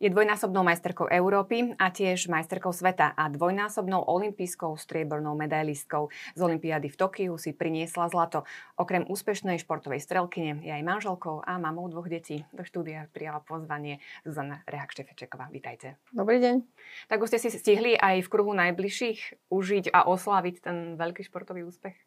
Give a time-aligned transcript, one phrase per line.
[0.00, 6.08] Je dvojnásobnou majsterkou Európy a tiež majsterkou sveta a dvojnásobnou olympijskou striebornou medailistkou.
[6.32, 8.48] Z Olympiády v Tokiu si priniesla zlato.
[8.80, 12.48] Okrem úspešnej športovej strelkyne je aj manželkou a mamou dvoch detí.
[12.56, 15.52] Do štúdia prijala pozvanie Zuzana Rehak-Štefečeková.
[15.52, 16.00] Vítajte.
[16.16, 16.64] Dobrý deň.
[17.12, 21.68] Tak už ste si stihli aj v kruhu najbližších užiť a osláviť ten veľký športový
[21.68, 22.00] úspech?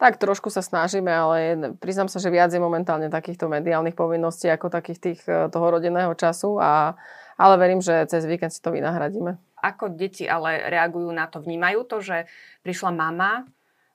[0.00, 1.36] Tak trošku sa snažíme, ale
[1.76, 6.16] priznám sa, že viac je momentálne takýchto mediálnych povinností ako takých tých eh, toho rodinného
[6.16, 6.96] času a
[7.40, 9.40] ale verím, že cez víkend si to vynahradíme.
[9.64, 11.40] Ako deti ale reagujú na to?
[11.40, 12.28] Vnímajú to, že
[12.60, 13.48] prišla mama,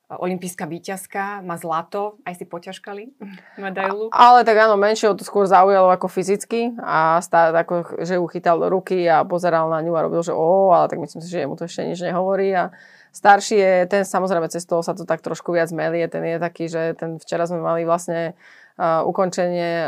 [0.05, 3.03] olimpijská výťazka, má zlato, aj si poťažkali
[3.65, 4.09] medailu?
[4.13, 8.61] Ale tak áno, menšieho to skôr zaujalo ako fyzicky a stále ako, že ju chytal
[8.61, 11.49] do ruky a pozeral na ňu a robil, že o, ale tak myslím si, že
[11.49, 12.73] mu to ešte nič nehovorí a
[13.13, 16.69] starší je, ten samozrejme cez toho sa to tak trošku viac melie, ten je taký,
[16.69, 18.37] že ten včera sme mali vlastne
[18.79, 19.87] ukončenie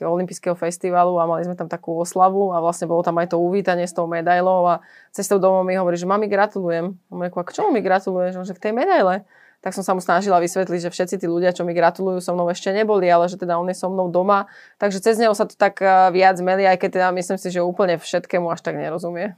[0.00, 3.84] olympijského festivalu a mali sme tam takú oslavu a vlastne bolo tam aj to uvítanie
[3.84, 4.80] s tou medailou a
[5.12, 6.96] cestou domov mi hovorí, že mami gratulujem.
[6.96, 8.40] A mu k čomu mi gratuluješ?
[8.40, 9.28] Že k tej medaile.
[9.60, 12.48] Tak som sa mu snažila vysvetliť, že všetci tí ľudia, čo mi gratulujú, so mnou
[12.48, 14.48] ešte neboli, ale že teda on je so mnou doma.
[14.80, 15.84] Takže cez neho sa to tak
[16.16, 19.36] viac meli, aj keď teda myslím si, že úplne všetkému až tak nerozumie.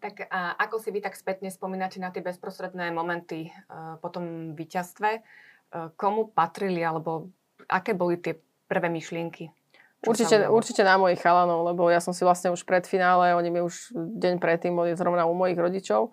[0.00, 4.56] Tak a ako si vy tak spätne spomínate na tie bezprostredné momenty uh, po tom
[4.56, 5.20] víťazstve?
[6.00, 7.28] Komu patrili, alebo
[7.68, 9.50] aké boli tie prvé myšlienky?
[10.04, 13.60] Určite, určite na mojich chalanov, lebo ja som si vlastne už pred finále, oni mi
[13.64, 16.12] už deň predtým boli zrovna u mojich rodičov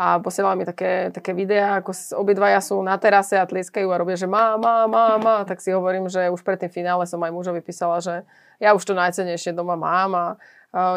[0.00, 4.16] a posielali mi také, také videá, ako obidvaja sú na terase a tlieskajú a robia,
[4.16, 7.32] že má, má, má, má, tak si hovorím, že už pred tým finále som aj
[7.32, 8.24] mužovi písala, že
[8.60, 10.24] ja už to najcenejšie doma mám a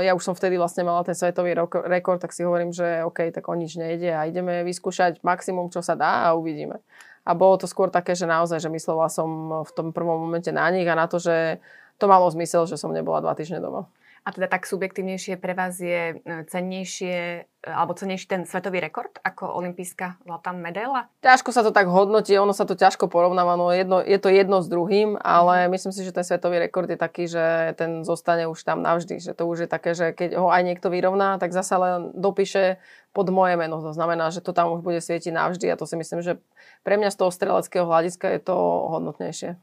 [0.04, 1.58] ja už som vtedy vlastne mala ten svetový
[1.90, 5.82] rekord, tak si hovorím, že OK, tak o nič nejde a ideme vyskúšať maximum, čo
[5.82, 6.80] sa dá a uvidíme.
[7.24, 10.68] A bolo to skôr také, že naozaj, že myslela som v tom prvom momente na
[10.68, 11.64] nich a na to, že
[11.96, 13.88] to malo zmysel, že som nebola dva týždne doma.
[14.24, 19.12] A teda tak subjektívnejšie pre vás je e, cennejšie, e, alebo cennejší ten svetový rekord
[19.20, 21.12] ako olimpijská zlatá medaila?
[21.20, 24.64] Ťažko sa to tak hodnotí, ono sa to ťažko porovnáva, no jedno, je to jedno
[24.64, 25.76] s druhým, ale mm.
[25.76, 29.36] myslím si, že ten svetový rekord je taký, že ten zostane už tam navždy, že
[29.36, 32.80] to už je také, že keď ho aj niekto vyrovná, tak zasa len dopíše
[33.12, 33.84] pod moje meno.
[33.84, 36.40] To znamená, že to tam už bude svietiť navždy a to si myslím, že
[36.88, 38.56] pre mňa z toho streleckého hľadiska je to
[38.88, 39.60] hodnotnejšie.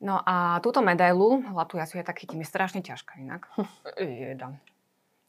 [0.00, 3.52] No a túto medailu, zlatú ja si ja tak chytím, je strašne ťažká inak.
[4.00, 4.56] Jedam.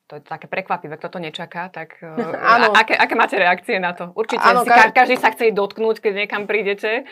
[0.07, 4.15] To je také prekvapivé, kto to nečaká, tak uh, aké, aké máte reakcie na to?
[4.15, 7.03] Určite áno, si, ka- každý sa chce dotknúť, keď niekam prídete.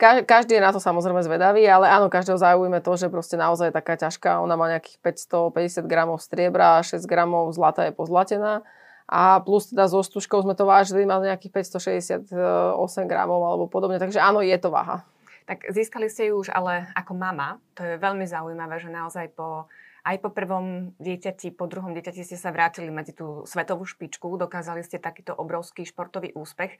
[0.00, 3.72] Ka- každý je na to samozrejme zvedavý, ale áno, každého zaujíme to, že proste naozaj
[3.72, 4.40] je taká ťažká.
[4.40, 8.64] Ona má nejakých 550 gramov striebra, 6 gramov zlata je pozlatená.
[9.04, 12.32] A plus teda so stužkou sme to vážili, mal nejakých 568
[13.04, 14.00] gramov alebo podobne.
[14.00, 15.04] Takže áno, je to váha.
[15.46, 17.58] Tak získali ste ju už ale ako mama.
[17.78, 19.66] To je veľmi zaujímavé, že naozaj po,
[20.06, 24.86] aj po prvom dieťati, po druhom dieťati ste sa vrátili medzi tú svetovú špičku, dokázali
[24.86, 26.78] ste takýto obrovský športový úspech.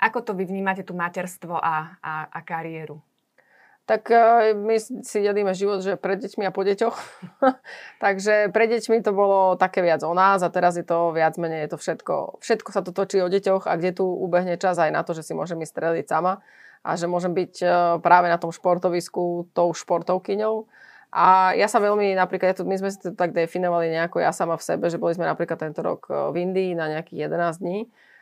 [0.00, 3.02] Ako to vy vnímate, tú materstvo a, a, a kariéru?
[3.90, 6.96] tak e, my si delíme život, že pred deťmi a po deťoch.
[8.04, 11.66] Takže pre deťmi to bolo také viac o nás a teraz je to viac menej
[11.66, 12.14] je to všetko.
[12.38, 15.26] Všetko sa to točí o deťoch a kde tu ubehne čas aj na to, že
[15.26, 16.38] si môžem ísť streliť sama
[16.80, 17.66] a že môžem byť e,
[18.00, 20.64] práve na tom športovisku tou športovkyňou.
[21.10, 24.62] A ja sa veľmi, napríklad, my sme si to tak definovali nejako ja sama v
[24.62, 27.78] sebe, že boli sme napríklad tento rok e, v Indii na nejakých 11 dní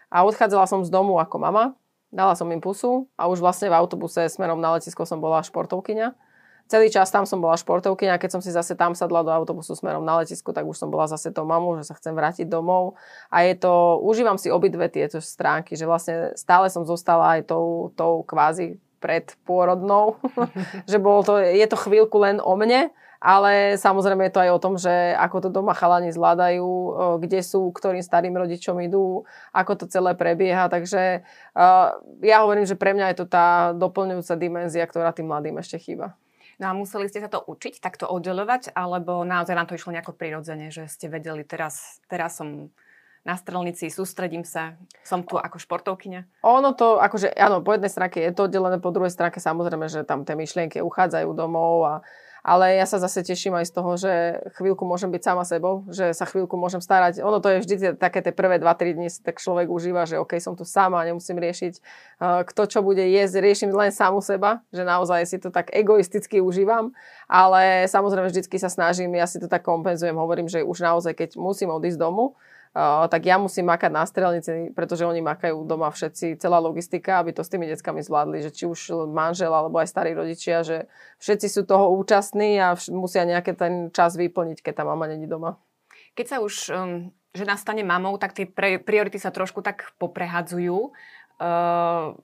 [0.09, 1.65] a odchádzala som z domu ako mama,
[2.09, 6.28] dala som im pusu a už vlastne v autobuse smerom na letisko som bola športovkyňa
[6.69, 10.05] celý čas tam som bola športovkyňa, keď som si zase tam sadla do autobusu smerom
[10.05, 13.01] na letisku, tak už som bola zase tou mamou, že sa chcem vrátiť domov.
[13.33, 17.91] A je to, užívam si obidve tieto stránky, že vlastne stále som zostala aj tou,
[17.97, 20.21] tou kvázi predpôrodnou,
[20.91, 24.63] že bolo to, je to chvíľku len o mne, ale samozrejme je to aj o
[24.63, 26.71] tom, že ako to doma chalani zvládajú,
[27.19, 30.71] kde sú, ktorým starým rodičom idú, ako to celé prebieha.
[30.71, 31.27] Takže
[32.23, 36.15] ja hovorím, že pre mňa je to tá doplňujúca dimenzia, ktorá tým mladým ešte chýba.
[36.59, 40.19] No a museli ste sa to učiť, takto oddelovať, alebo naozaj vám to išlo nejako
[40.19, 42.75] prirodzene, že ste vedeli, teraz, teraz som
[43.23, 44.75] na strelnici, sústredím sa,
[45.07, 46.43] som tu ako športovkyňa?
[46.43, 50.03] Ono to, akože áno, po jednej stránke je to oddelené, po druhej stránke samozrejme, že
[50.03, 51.95] tam tie myšlienky uchádzajú domov a
[52.49, 54.13] ale ja sa zase teším aj z toho, že
[54.57, 57.21] chvíľku môžem byť sama sebou, že sa chvíľku môžem starať.
[57.21, 60.57] Ono to je vždy také tie prvé 2-3 dní tak človek užíva, že OK, som
[60.57, 65.29] tu sama, nemusím riešiť, uh, kto čo bude jesť, riešim len samu seba, že naozaj
[65.29, 66.97] si to tak egoisticky užívam,
[67.29, 71.31] ale samozrejme vždycky sa snažím, ja si to tak kompenzujem, hovorím, že už naozaj, keď
[71.37, 72.33] musím odísť domu,
[72.77, 77.43] tak ja musím makať na strelnici, pretože oni makajú doma všetci, celá logistika, aby to
[77.43, 80.87] s tými deckami zvládli, že či už manžel alebo aj starí rodičia, že
[81.19, 85.59] všetci sú toho účastní a musia nejaký ten čas vyplniť, keď tá mama není doma.
[86.15, 90.91] Keď sa už um, žena stane mamou, tak tie pre, priority sa trošku tak poprehadzujú.
[91.39, 92.19] Uh,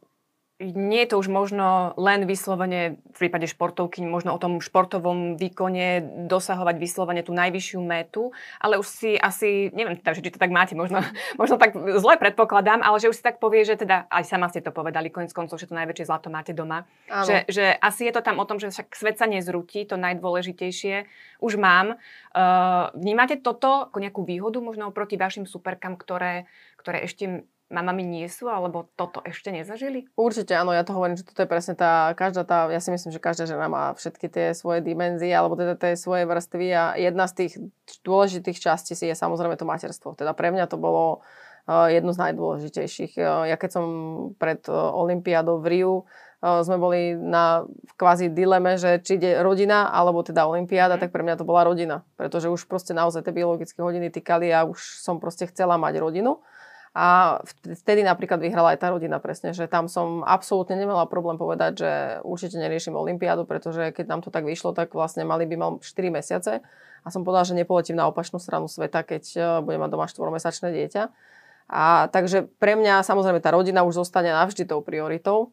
[0.63, 5.99] nie je to už možno len vyslovene v prípade športovky, možno o tom športovom výkone
[6.31, 8.31] dosahovať vyslovene tú najvyššiu metu,
[8.63, 11.03] ale už si asi, neviem teda, či to tak máte, možno,
[11.43, 14.63] možno tak zle predpokladám, ale že už si tak povie, že teda, aj sama ste
[14.63, 16.87] to povedali, koniec koncov, že to najväčšie zlato máte doma.
[17.11, 21.11] Že, že asi je to tam o tom, že však svet sa nezrutí, to najdôležitejšie
[21.43, 21.99] už mám.
[22.31, 26.47] Uh, vnímate toto ako nejakú výhodu možno oproti vašim superkám, ktoré,
[26.79, 27.43] ktoré ešte
[27.73, 30.09] mamami nie sú, alebo toto ešte nezažili?
[30.15, 33.11] Určite áno, ja to hovorím, že toto je presne tá, každá tá, ja si myslím,
[33.11, 37.25] že každá žena má všetky tie svoje dimenzie, alebo teda tie svoje vrstvy a jedna
[37.25, 37.53] z tých
[38.05, 40.13] dôležitých častí si je samozrejme to materstvo.
[40.13, 41.25] Teda pre mňa to bolo
[41.67, 43.17] uh, jedno z najdôležitejších.
[43.17, 43.85] Uh, ja keď som
[44.37, 45.95] pred uh, Olympiádou v Riu
[46.45, 47.65] sme boli na
[47.97, 51.01] kvázi dileme, že či ide rodina alebo teda Olympiáda, mm.
[51.01, 52.05] tak pre mňa to bola rodina.
[52.21, 56.45] Pretože už proste naozaj tie biologické hodiny týkali a už som proste chcela mať rodinu.
[56.95, 61.83] A vtedy napríklad vyhrala aj tá rodina presne, že tam som absolútne nemala problém povedať,
[61.83, 61.91] že
[62.23, 65.91] určite neriešim Olympiádu, pretože keď nám to tak vyšlo, tak vlastne mali by mal 4
[66.15, 66.63] mesiace
[67.03, 70.71] a som povedala, že nepoletím na opačnú stranu sveta, keď e, budem mať doma 4-mesačné
[70.71, 71.03] dieťa.
[71.67, 75.51] A takže pre mňa samozrejme tá rodina už zostane navždy tou prioritou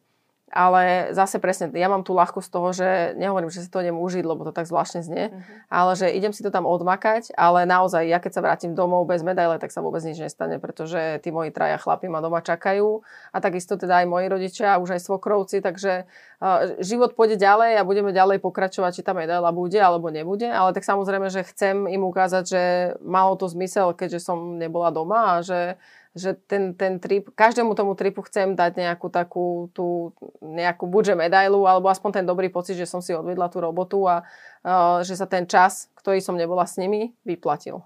[0.52, 3.96] ale zase presne, ja mám tú ľahkosť z toho, že nehovorím, že si to idem
[3.96, 5.42] užiť, lebo to tak zvláštne znie, uh-huh.
[5.72, 9.24] ale že idem si to tam odmakať, ale naozaj, ja keď sa vrátim domov bez
[9.24, 13.00] medaile, tak sa vôbec nič nestane, pretože tí moji traja chlapi ma doma čakajú
[13.32, 17.88] a takisto teda aj moji rodičia, už aj svokrovci, takže uh, život pôjde ďalej a
[17.88, 22.04] budeme ďalej pokračovať, či tá medaila bude alebo nebude, ale tak samozrejme, že chcem im
[22.04, 22.62] ukázať, že
[23.00, 25.80] malo to zmysel, keďže som nebola doma a že
[26.12, 30.12] že ten, ten trip, každému tomu tripu chcem dať nejakú takú tú,
[30.44, 34.20] nejakú buďže medailu, alebo aspoň ten dobrý pocit, že som si odvedla tú robotu a
[34.20, 37.80] uh, že sa ten čas, ktorý som nebola s nimi, vyplatil.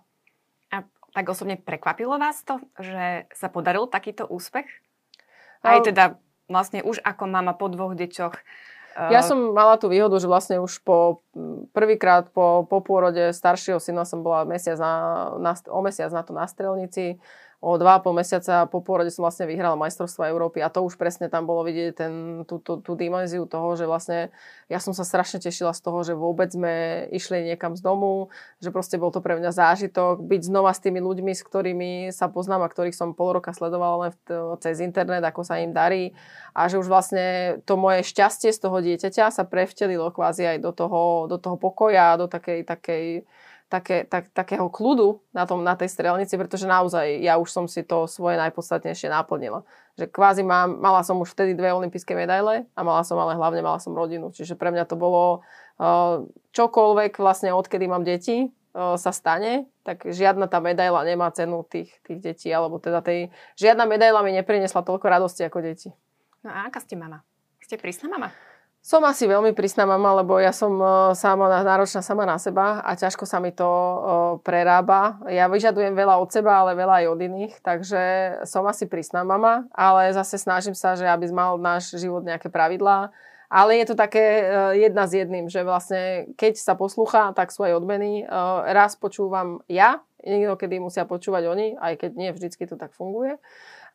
[0.75, 0.83] A
[1.15, 4.67] tak osobne prekvapilo vás to, že sa podaril takýto úspech?
[5.63, 6.19] Aj teda
[6.51, 8.39] vlastne už ako mama po dvoch deťoch
[8.97, 11.21] ja som mala tú výhodu, že vlastne už po
[11.77, 14.93] prvýkrát po, po pôrode staršieho syna som bola mesiac na,
[15.37, 17.21] na, o mesiac na to na strelnici
[17.65, 21.49] o 2,5 mesiaca po pôrode som vlastne vyhrala majstrovstvo Európy a to už presne tam
[21.49, 22.13] bolo vidieť ten,
[22.45, 24.29] tú, tú, tú dimenziu toho, že vlastne
[24.69, 28.29] ja som sa strašne tešila z toho, že vôbec sme išli niekam z domu,
[28.61, 32.29] že proste bol to pre mňa zážitok, byť znova s tými ľuďmi, s ktorými sa
[32.29, 34.13] poznám a ktorých som pol roka sledovala len
[34.61, 36.13] cez internet, ako sa im darí.
[36.53, 40.73] A že už vlastne to moje šťastie z toho dieťaťa sa prevtelilo kvázi aj do
[40.77, 43.25] toho, do toho pokoja, do takej, takej
[43.67, 47.83] také, tak, takého kľudu na, tom, na tej strelnici, pretože naozaj ja už som si
[47.83, 49.67] to svoje najpodstatnejšie naplnila.
[49.99, 53.61] Že kvázi mám, mala som už vtedy dve olympijské medaile a mala som ale hlavne
[53.67, 54.31] mala som rodinu.
[54.31, 55.43] Čiže pre mňa to bolo
[55.83, 56.23] uh,
[56.55, 61.91] čokoľvek vlastne odkedy mám deti, uh, sa stane, tak žiadna tá medaila nemá cenu tých,
[62.07, 65.91] tých detí, alebo teda tej, žiadna medaila mi neprinesla toľko radosti ako deti.
[66.47, 67.27] No a aká ste mama?
[67.59, 68.31] Ste prísna mama?
[68.87, 72.95] Som asi veľmi prísna mama, lebo ja som e, sama náročná sama na seba a
[72.95, 73.99] ťažko sa mi to e,
[74.47, 75.19] prerába.
[75.27, 78.03] Ja vyžadujem veľa od seba, ale veľa aj od iných, takže
[78.47, 83.11] som asi prísna mama, ale zase snažím sa, že aby mal náš život nejaké pravidlá.
[83.51, 84.45] Ale je to také e,
[84.87, 88.23] jedna s jedným, že vlastne keď sa poslúcha, tak sú aj odmeny.
[88.71, 93.35] Raz počúvam ja, niekedy musia počúvať oni, aj keď nie vždycky to tak funguje.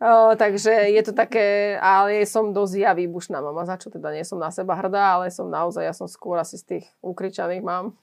[0.01, 4.25] O, takže je to také, ale som dosť ja výbušná mama, za čo teda nie
[4.25, 7.93] som na seba hrdá, ale som naozaj, ja som skôr asi z tých ukričaných mám.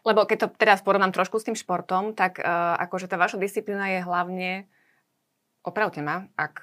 [0.00, 3.84] Lebo keď to teraz porovnám trošku s tým športom, tak uh, akože tá vaša disciplína
[3.92, 4.50] je hlavne
[5.66, 6.62] opravte ma, ak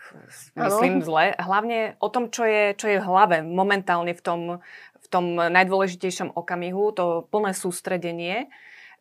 [0.56, 1.06] myslím ano.
[1.06, 4.42] zle, hlavne o tom, čo je, čo je v hlave momentálne v tom,
[4.98, 8.48] v tom najdôležitejšom okamihu, to plné sústredenie,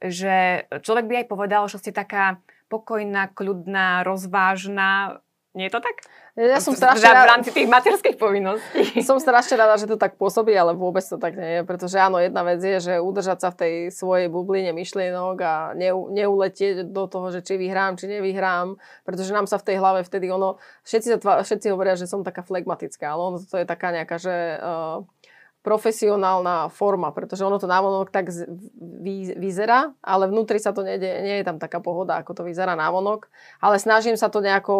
[0.02, 5.96] že človek by aj povedal, že ste taká pokojná, kľudná, rozvážna, nie je to tak?
[6.32, 7.28] Ja som strašne rada...
[7.28, 8.88] V rámci tých materských povinností.
[9.08, 11.62] Som strašne rada, že to tak pôsobí, ale vôbec to tak nie je.
[11.68, 15.76] Pretože áno, jedna vec je, že udržať sa v tej svojej bubline myšlienok a
[16.08, 18.80] neuletieť do toho, že či vyhrám, či nevyhrám.
[19.04, 20.56] Pretože nám sa v tej hlave vtedy ono...
[20.88, 24.56] Všetci, sa všetci hovoria, že som taká flegmatická, ale ono to je taká nejaká, že...
[24.56, 25.04] Uh,
[25.62, 28.34] profesionálna forma, pretože ono to návonok tak
[28.74, 32.74] vy, vyzerá, ale vnútri sa to nejde, nie je tam taká pohoda, ako to vyzerá
[32.74, 33.30] návonok.
[33.62, 34.74] Ale snažím sa to nejako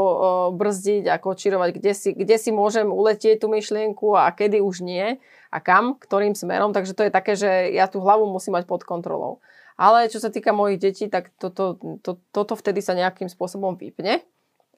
[0.59, 5.23] brzdiť, ako čirovať, kde si, kde si môžem uletieť tú myšlienku a kedy už nie
[5.55, 6.75] a kam, ktorým smerom.
[6.75, 9.39] Takže to je také, že ja tú hlavu musím mať pod kontrolou.
[9.79, 14.21] Ale čo sa týka mojich detí, tak toto, to, toto vtedy sa nejakým spôsobom vypne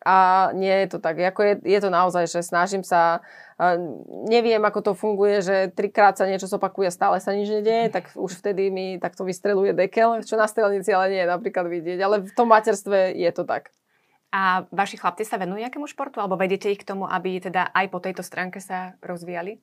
[0.04, 1.16] A nie je to tak.
[1.16, 3.24] Ako je, je to naozaj, že snažím sa,
[4.28, 8.36] neviem, ako to funguje, že trikrát sa niečo zopakuje, stále sa nič nedieje, tak už
[8.44, 11.98] vtedy mi takto vystreluje dekel, čo na strelnici ale nie je napríklad vidieť.
[12.04, 13.72] Ale v tom materstve je to tak.
[14.34, 16.18] A vaši chlapci sa venujú nejakému športu?
[16.18, 19.62] Alebo vedete ich k tomu, aby teda aj po tejto stránke sa rozvíjali?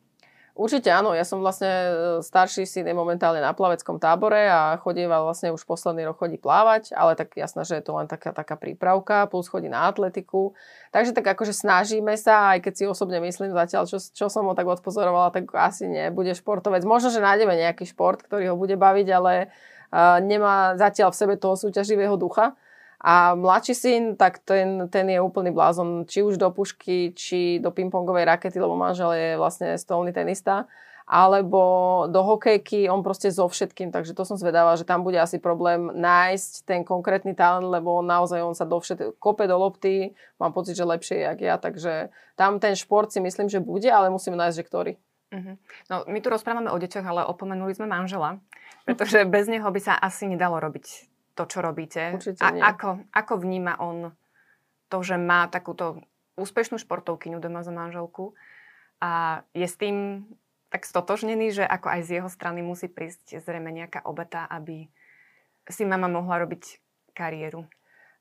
[0.51, 1.89] Určite áno, ja som vlastne e,
[2.20, 6.91] starší syn je momentálne na plaveckom tábore a chodíva vlastne už posledný rok chodí plávať,
[6.91, 10.51] ale tak jasné, že je to len taká, taká prípravka, plus chodí na atletiku.
[10.91, 14.51] Takže tak akože snažíme sa, aj keď si osobne myslím zatiaľ, čo, čo som ho
[14.51, 16.84] tak odpozorovala, tak asi nebude športovec.
[16.84, 21.36] Možno, že nájdeme nejaký šport, ktorý ho bude baviť, ale uh, nemá zatiaľ v sebe
[21.39, 22.60] toho súťaživého ducha.
[23.01, 27.74] A mladší syn, tak ten, ten je úplný blázon, či už do pušky, či do
[27.74, 30.70] pingpongovej rakety, lebo manžel je vlastne stolný tenista,
[31.10, 35.41] alebo do hokejky, on proste so všetkým, takže to som zvedavá, že tam bude asi
[35.41, 39.17] problém nájsť ten konkrétny talent, lebo naozaj on sa do všet...
[39.17, 43.50] kope do lopty, mám pocit, že lepšie jak ja, takže tam ten šport si myslím,
[43.50, 44.93] že bude, ale musíme nájsť, že ktorý.
[45.31, 45.55] Uh-huh.
[45.89, 48.38] No, my tu rozprávame o deťoch, ale opomenuli sme manžela,
[48.86, 51.11] pretože bez neho by sa asi nedalo robiť
[51.41, 52.13] to, čo robíte.
[52.13, 52.62] Určite nie.
[52.62, 54.13] A ako, ako vníma on
[54.93, 56.05] to, že má takúto
[56.38, 58.38] úspešnú športovkyňu doma za manželku
[59.01, 60.29] a je s tým
[60.71, 64.88] tak stotožnený, že ako aj z jeho strany musí prísť zrejme nejaká obeta, aby
[65.67, 66.79] si mama mohla robiť
[67.12, 67.67] kariéru.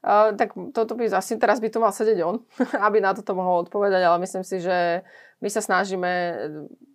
[0.00, 2.40] Uh, tak toto by asi teraz by to mal sedieť on,
[2.88, 5.04] aby na toto mohol odpovedať, ale myslím si, že
[5.44, 6.10] my sa snažíme,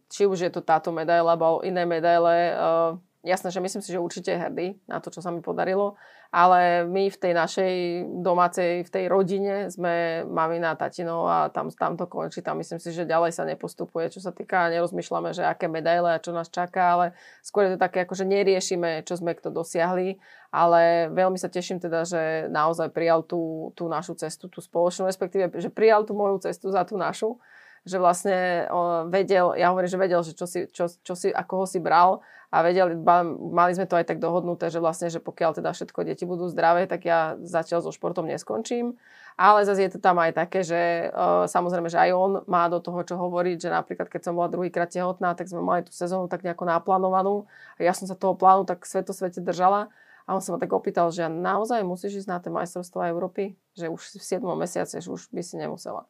[0.10, 4.00] či už je to táto medaila, alebo iné medaile, uh, jasné, že myslím si, že
[4.00, 5.98] určite je hrdý na to, čo sa mi podarilo,
[6.30, 7.74] ale my v tej našej
[8.22, 12.46] domácej, v tej rodine sme mamina, tatino a tam, tam to končí.
[12.46, 16.22] Tam myslím si, že ďalej sa nepostupuje, čo sa týka, nerozmýšľame, že aké medaile a
[16.22, 17.06] čo nás čaká, ale
[17.42, 20.22] skôr je to také, ako že neriešime, čo sme kto dosiahli,
[20.54, 22.22] ale veľmi sa teším teda, že
[22.54, 26.86] naozaj prijal tú, tú našu cestu, tú spoločnú, respektíve, že prijal tú moju cestu za
[26.86, 27.42] tú našu
[27.86, 28.66] že vlastne
[29.14, 32.26] vedel, ja hovorím, že vedel, že čo si, čo, čo si, ako ho si bral
[32.50, 36.26] a vedeli, mali sme to aj tak dohodnuté, že vlastne, že pokiaľ teda všetko deti
[36.26, 38.98] budú zdravé, tak ja zatiaľ so športom neskončím.
[39.36, 42.80] Ale zase je to tam aj také, že uh, samozrejme, že aj on má do
[42.80, 46.32] toho, čo hovoriť, že napríklad keď som bola druhýkrát tehotná, tak sme mali tú sezónu
[46.32, 47.44] tak nejako naplánovanú
[47.76, 49.92] a ja som sa toho plánu tak sveto svete držala.
[50.26, 53.54] A on sa ma tak opýtal, že naozaj musíš ísť na tie majstrovstvá Európy?
[53.78, 56.10] Že už v 7 mesiace, že už by si nemusela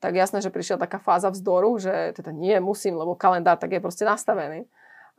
[0.00, 3.84] tak jasné, že prišla taká fáza vzdoru, že teda nie, musím, lebo kalendár tak je
[3.84, 4.64] proste nastavený.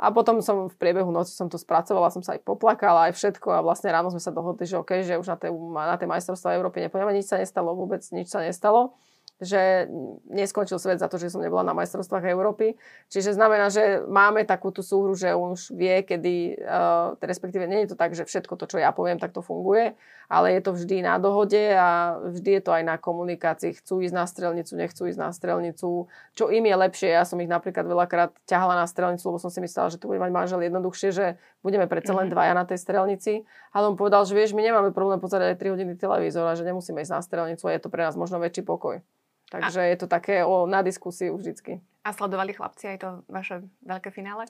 [0.02, 3.54] A potom som v priebehu noci som to spracovala, som sa aj poplakala, aj všetko
[3.54, 6.58] a vlastne ráno sme sa dohodli, že OK, že už na tej, na tej majstrovstvá
[6.58, 8.98] Európy nepôjdeme, nič sa nestalo, vôbec nič sa nestalo
[9.42, 9.90] že
[10.30, 12.78] neskončil svet za to, že som nebola na majstrovstvách Európy.
[13.10, 17.98] Čiže znamená, že máme takú tú súhru, že už vie, kedy, uh, respektíve nie je
[17.98, 19.98] to tak, že všetko to, čo ja poviem, tak to funguje,
[20.32, 23.76] ale je to vždy na dohode a vždy je to aj na komunikácii.
[23.84, 26.08] Chcú ísť na strelnicu, nechcú ísť na strelnicu.
[26.40, 29.60] Čo im je lepšie, ja som ich napríklad veľakrát ťahala na strelnicu, lebo som si
[29.60, 31.26] myslela, že to bude mať manžel jednoduchšie, že
[31.60, 32.34] budeme predsa len mhm.
[32.34, 33.44] dvaja na tej strelnici.
[33.76, 36.64] Ale on povedal, že vieš, my nemáme problém pozerať aj 3 hodiny televízor a že
[36.64, 39.04] nemusíme ísť na strelnicu a je to pre nás možno väčší pokoj.
[39.52, 39.88] Takže a...
[39.92, 41.84] je to také o, na diskusiu vždycky.
[42.08, 44.48] A sledovali chlapci aj to vaše veľké finále?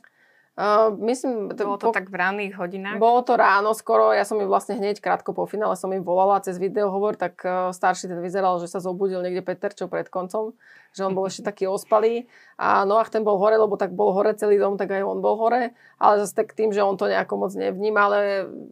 [0.52, 3.00] Uh, myslím, bolo to po, tak v ranných hodinách?
[3.00, 6.44] Bolo to ráno skoro, ja som im vlastne hneď krátko po finále som im volala
[6.44, 10.52] cez videohovor, tak uh, starší ten vyzeral, že sa zobudil niekde Peterčov pred koncom,
[10.92, 12.28] že on bol ešte taký ospalý
[12.62, 15.34] a Noach ten bol hore, lebo tak bol hore celý dom, tak aj on bol
[15.40, 18.20] hore, ale zase tak tým, že on to nejako moc nevníma, ale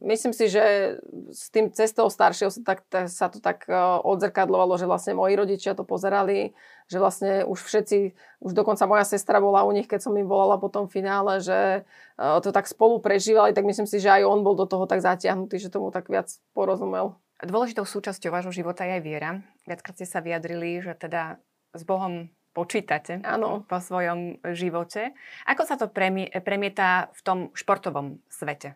[0.05, 0.97] myslím si, že
[1.33, 5.73] s tým cestou staršieho sa, tak, sa to tak uh, odzrkadlovalo, že vlastne moji rodičia
[5.73, 6.53] to pozerali,
[6.89, 7.97] že vlastne už všetci,
[8.41, 11.85] už dokonca moja sestra bola u nich, keď som im volala po tom finále, že
[12.17, 15.05] e, to tak spolu prežívali, tak myslím si, že aj on bol do toho tak
[15.05, 17.13] zatiahnutý, že tomu tak viac porozumel.
[17.45, 19.31] Dôležitou súčasťou vášho života je aj viera.
[19.69, 21.37] Viackrát ste sa vyjadrili, že teda
[21.73, 23.63] s Bohom počítate ano.
[23.63, 25.13] po svojom živote.
[25.45, 28.75] Ako sa to premieta v tom športovom svete?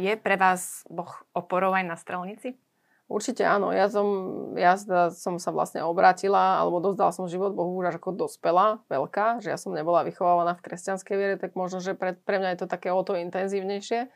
[0.00, 2.56] Je pre vás Boh oporou aj na strelnici?
[3.12, 3.76] Určite áno.
[3.76, 4.08] Ja som,
[4.56, 4.72] ja
[5.12, 9.60] som sa vlastne obrátila, alebo dozdala som život Bohu už ako dospela, veľká, že ja
[9.60, 12.88] som nebola vychovávaná v kresťanskej viere, tak možno, že pre, pre mňa je to také
[12.88, 14.08] o to intenzívnejšie,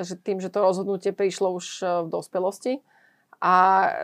[0.00, 2.80] že tým, že to rozhodnutie prišlo už uh, v dospelosti.
[3.44, 3.52] A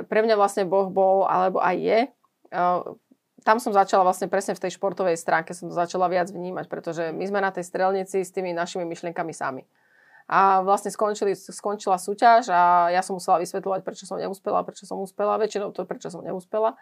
[0.04, 2.00] pre mňa vlastne Boh bol, alebo aj je,
[3.44, 7.14] tam som začala vlastne presne v tej športovej stránke, som to začala viac vnímať, pretože
[7.14, 9.64] my sme na tej strelnici s tými našimi myšlienkami sami.
[10.28, 15.00] A vlastne skončili, skončila súťaž a ja som musela vysvetľovať, prečo som neúspela, prečo som
[15.00, 16.76] úspela, väčšinou to, prečo som neúspela.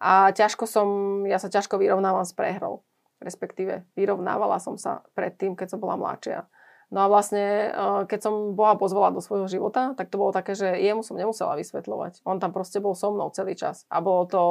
[0.00, 0.88] A ťažko som,
[1.28, 2.88] ja sa ťažko vyrovnávam s prehrou.
[3.20, 6.48] Respektíve vyrovnávala som sa pred tým, keď som bola mladšia.
[6.88, 7.74] No a vlastne,
[8.06, 11.58] keď som Boha pozvala do svojho života, tak to bolo také, že jemu som nemusela
[11.58, 12.24] vysvetľovať.
[12.24, 13.84] On tam proste bol so mnou celý čas.
[13.90, 14.42] A bolo to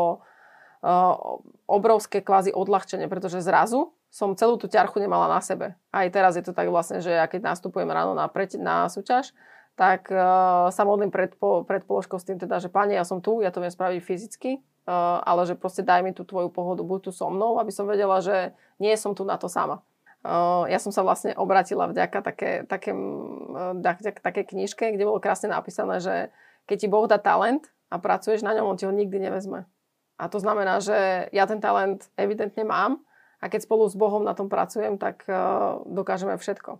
[1.65, 5.75] obrovské kvázi odľahčenie, pretože zrazu som celú tú ťarchu nemala na sebe.
[5.91, 9.33] Aj teraz je to tak vlastne, že ja keď nastupujem ráno na, pre, na súťaž,
[9.75, 13.19] tak uh, sa modlím pred, po, pred položkou s tým teda, že pani, ja som
[13.19, 14.51] tu, ja to viem spraviť fyzicky,
[14.87, 17.83] uh, ale že proste daj mi tú tvoju pohodu, buď tu so mnou, aby som
[17.83, 19.83] vedela, že nie som tu na to sama.
[20.23, 23.75] Uh, ja som sa vlastne obratila vďaka také, také, uh,
[24.23, 26.31] také knižke, kde bolo krásne napísané, že
[26.71, 29.67] keď ti Boh dá talent a pracuješ na ňom, on ti ho nikdy nevezme.
[30.15, 33.03] A to znamená, že ja ten talent evidentne mám
[33.43, 36.79] a keď spolu s Bohom na tom pracujem, tak uh, dokážeme všetko.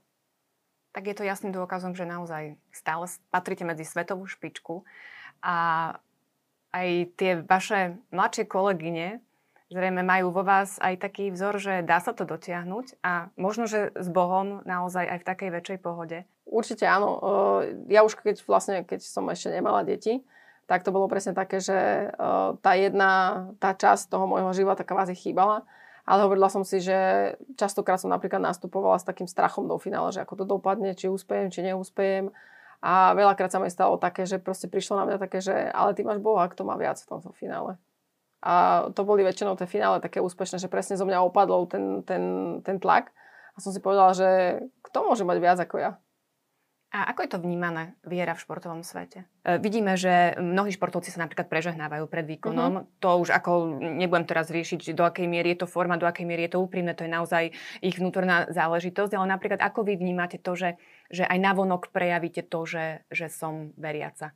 [0.96, 4.88] Tak je to jasným dôkazom, že naozaj stále patríte medzi svetovú špičku
[5.44, 5.56] a
[6.72, 6.88] aj
[7.20, 9.20] tie vaše mladšie kolegyne
[9.72, 13.92] zrejme majú vo vás aj taký vzor, že dá sa to dotiahnuť a možno, že
[13.98, 16.18] s Bohom naozaj aj v takej väčšej pohode.
[16.46, 17.18] Určite áno.
[17.90, 20.22] Ja už keď vlastne, keď som ešte nemala deti,
[20.66, 22.10] tak to bolo presne také, že
[22.62, 25.62] tá jedna, tá časť toho môjho života kvázi chýbala.
[26.06, 30.22] Ale hovorila som si, že častokrát som napríklad nastupovala s takým strachom do finále, že
[30.22, 32.30] ako to dopadne, či úspejem, či neúspejem.
[32.86, 36.06] A veľakrát sa mi stalo také, že proste prišlo na mňa také, že ale ty
[36.06, 37.82] máš Boha, kto má viac v tomto finále.
[38.46, 42.24] A to boli väčšinou tie finále také úspešné, že presne zo mňa opadol ten, ten,
[42.62, 43.10] ten tlak.
[43.58, 45.98] A som si povedala, že kto môže mať viac ako ja.
[46.96, 49.28] A ako je to vnímané viera v športovom svete?
[49.44, 52.72] E, vidíme, že mnohí športovci sa napríklad prežehnávajú pred výkonom.
[52.72, 52.88] Uh-huh.
[53.04, 56.48] To už ako nebudem teraz riešiť, do akej miery je to forma, do akej miery
[56.48, 57.52] je to úprimné, to je naozaj
[57.84, 59.12] ich vnútorná záležitosť.
[59.12, 60.80] Ale napríklad ako vy vnímate to, že,
[61.12, 64.32] že aj navonok prejavíte to, že, že som veriaca?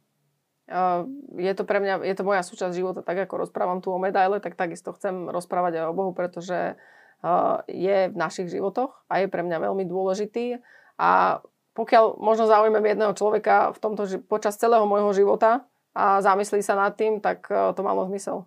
[0.68, 1.08] Uh,
[1.40, 4.44] je to pre mňa, je to moja súčasť života, tak ako rozprávam tu o medaile,
[4.44, 9.32] tak takisto chcem rozprávať aj o Bohu, pretože uh, je v našich životoch a je
[9.32, 10.60] pre mňa veľmi dôležitý.
[11.00, 11.40] A
[11.80, 15.64] pokiaľ možno zaujímam jedného človeka v tomto, že počas celého môjho života
[15.96, 18.44] a zamyslí sa nad tým, tak e, to malo zmysel.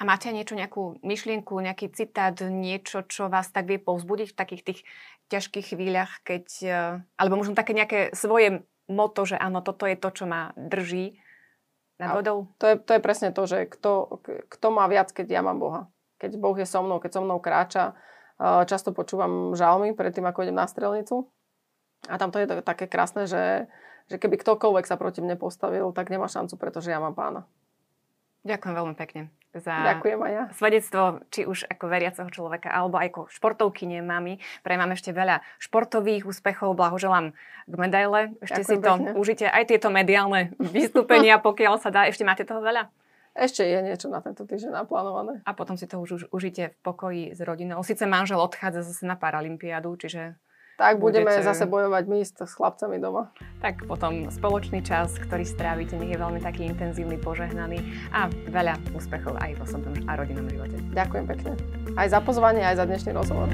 [0.00, 4.62] A máte niečo, nejakú myšlienku, nejaký citát, niečo, čo vás tak vie povzbudiť v takých
[4.64, 4.80] tých
[5.28, 6.80] ťažkých chvíľach, keď, e,
[7.20, 11.20] alebo možno také nejaké svoje moto, že áno, toto je to, čo ma drží
[12.00, 12.48] nad vodou?
[12.64, 15.92] To je, to je presne to, že kto, kto má viac, keď ja mám Boha.
[16.16, 17.92] Keď Boh je so mnou, keď so mnou kráča.
[18.40, 21.28] E, často počúvam žalmy predtým, ako idem na strelnicu
[22.06, 23.66] a tam to je také krásne, že,
[24.06, 27.42] že keby ktokoľvek sa proti mne postavil, tak nemá šancu, pretože ja mám pána.
[28.46, 30.44] Ďakujem veľmi pekne za Ďakujem aj ja.
[30.52, 34.36] svedectvo, či už ako veriaceho človeka, alebo aj ako športovkyne mami.
[34.60, 37.32] Pre mám ešte veľa športových úspechov, blahoželám
[37.64, 38.36] k medaile.
[38.44, 39.10] Ešte Ďakujem si to pekne.
[39.16, 42.04] užite, aj tieto mediálne vystúpenia, pokiaľ sa dá.
[42.04, 42.92] Ešte máte toho veľa?
[43.38, 45.46] Ešte je niečo na tento týždeň naplánované.
[45.46, 47.78] A potom si to už, už užite v pokoji s rodinou.
[47.86, 50.34] Sice manžel odchádza zase na Paralympiádu, čiže
[50.78, 51.42] tak budeme budete...
[51.42, 53.34] zase bojovať my s, s chlapcami doma.
[53.58, 57.82] Tak potom spoločný čas, ktorý strávite, nech je veľmi taký intenzívny, požehnaný
[58.14, 60.78] a veľa úspechov aj v osobnom a rodinnom živote.
[60.94, 61.52] Ďakujem pekne.
[61.98, 63.50] Aj za pozvanie, aj za dnešný rozhovor.